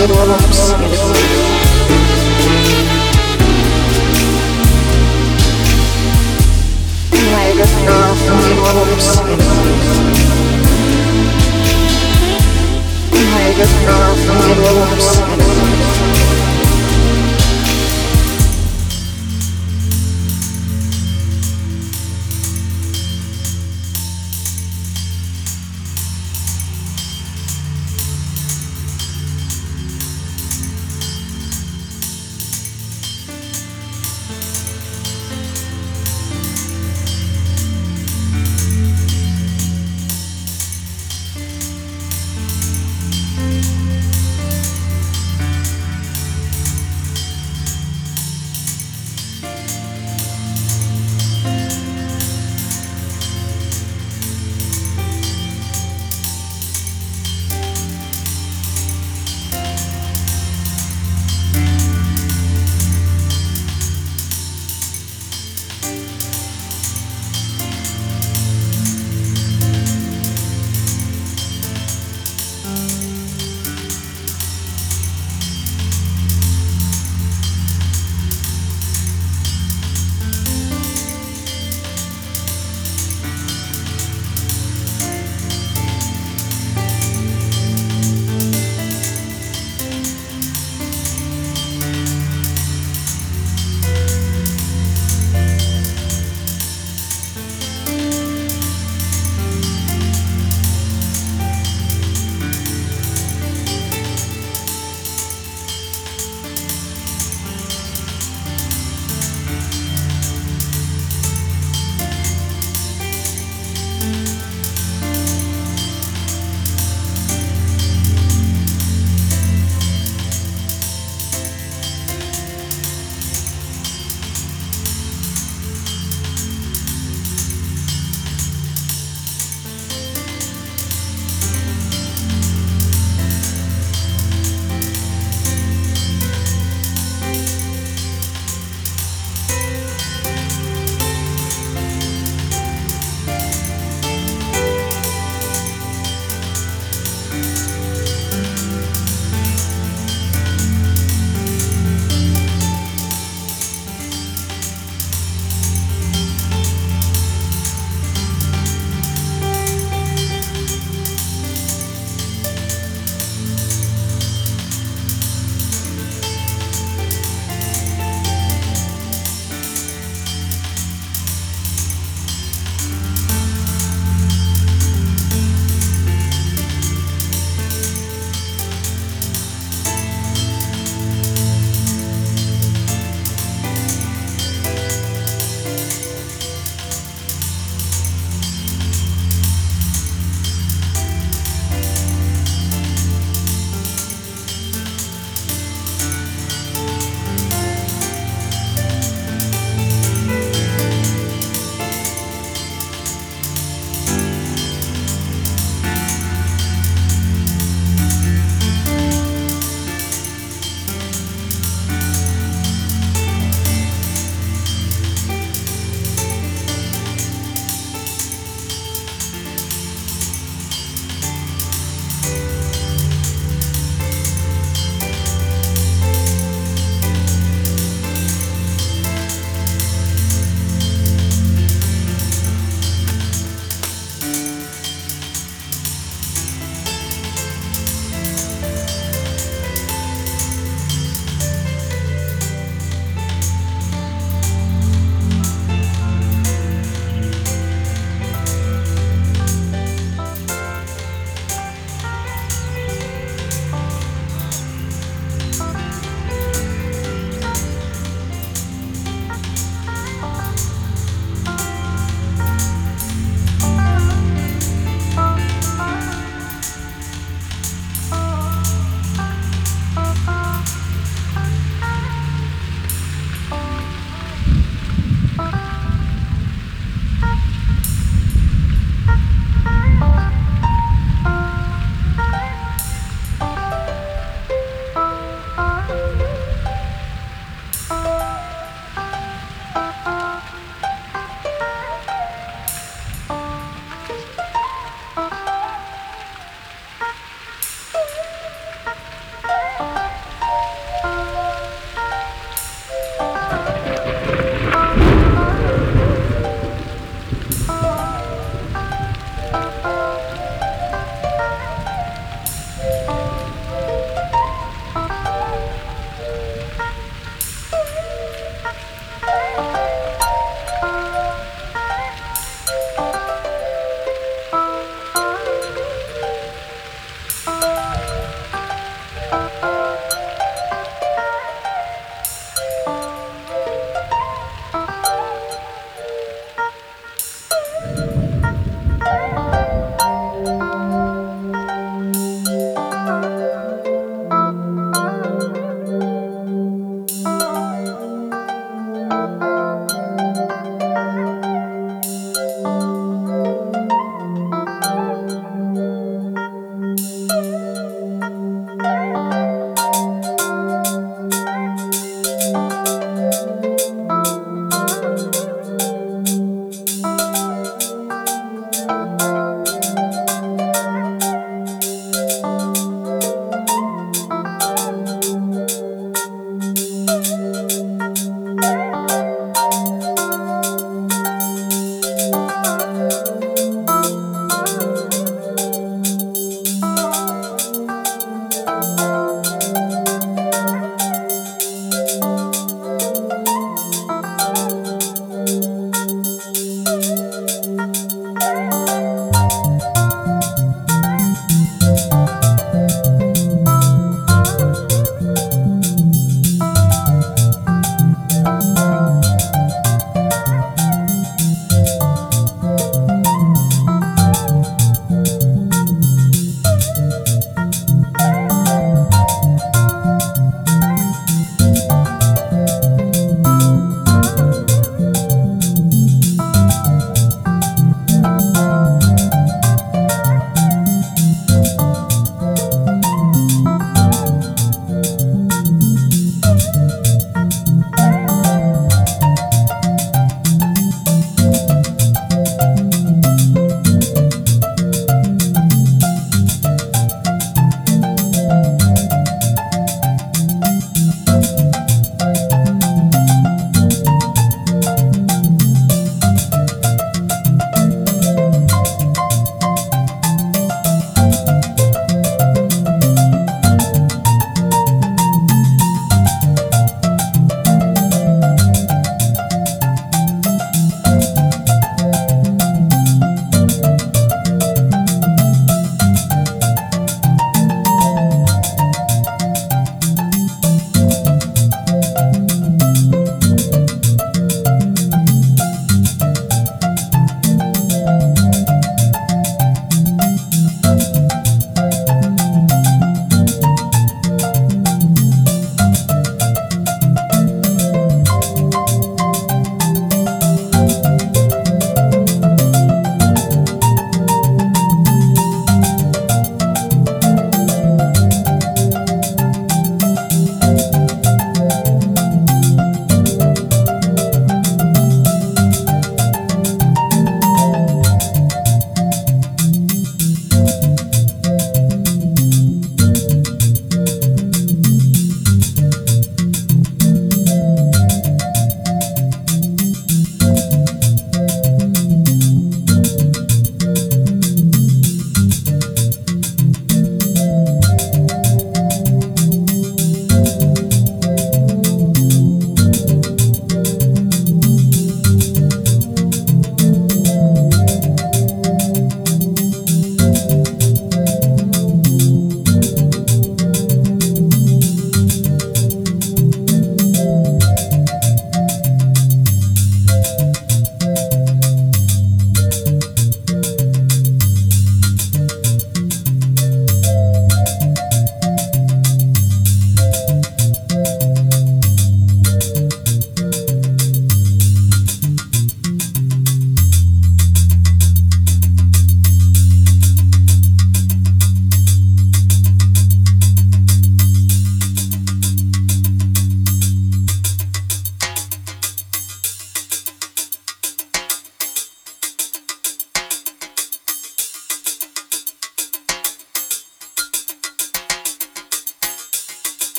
[0.00, 0.67] It will upset.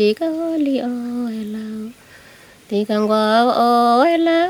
[0.00, 0.34] ทีกัง
[0.66, 0.86] ลีโอ
[1.32, 1.68] เอลา
[2.68, 3.24] ทีกังวา
[3.56, 3.60] โอ
[4.08, 4.40] เอลา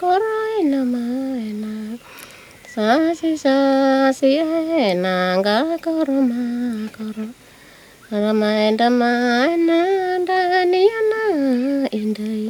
[0.00, 1.04] ก็ร้ไยละมา
[1.38, 1.76] เอนา
[2.74, 2.88] สา
[3.18, 3.58] สิสา
[4.18, 4.50] สิเอ
[5.04, 6.44] นางกะก็รมา
[6.96, 7.02] กร
[8.24, 9.12] รมาเอนดมา
[9.48, 9.82] เอนา
[10.28, 10.40] ดา
[10.72, 11.24] นิยนา
[11.94, 12.42] อินไดย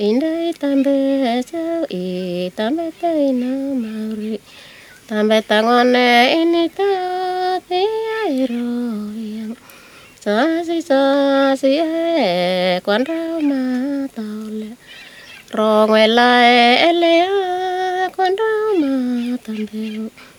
[0.00, 0.86] อินไดยตามเบ
[1.48, 2.04] เจ้าอี
[2.58, 4.34] ตามเบไตยนามาริ
[5.08, 5.96] ตามเบตังอนเน
[6.32, 6.92] อินิตา
[7.68, 8.12] ติไอ
[8.48, 8.54] โร
[9.38, 9.50] ยัง
[10.30, 11.02] sa si sa
[11.58, 14.70] si e quan rau ma tao le
[15.58, 16.54] ro ngwe lai
[16.88, 18.92] ele a quan rau ma
[19.42, 19.82] tambe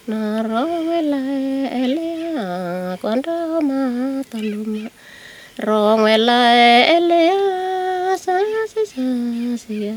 [0.07, 1.43] na ro ngwe lai
[1.83, 2.07] ele
[2.43, 2.45] a
[3.03, 3.81] quan rau ma
[4.31, 4.87] taluma
[5.67, 6.59] ro ngwe lai
[6.95, 8.35] ele a sa
[8.71, 9.07] si sa
[9.63, 9.93] si e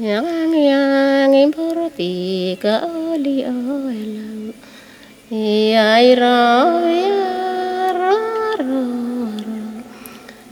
[0.00, 2.12] yang yang importi
[2.56, 4.00] ka oli o ai
[6.16, 7.57] ro ya ro ro ro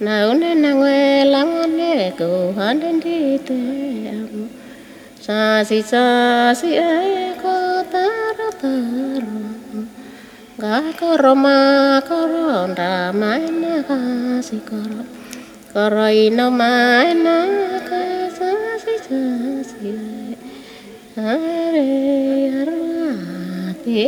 [0.05, 3.61] na una na ngue ngone ko handen di te
[5.27, 6.05] sa si sa
[6.55, 9.41] si e ko taro taro
[10.63, 13.99] ga ko roma ko ronda maina ka
[14.47, 15.03] si koro
[15.73, 17.37] koro ino maina
[17.89, 18.03] ka
[18.39, 18.51] sa
[18.83, 19.21] si sa
[19.71, 20.37] si e
[21.17, 21.89] are
[22.61, 24.05] arati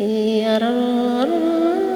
[0.00, 1.87] يا رب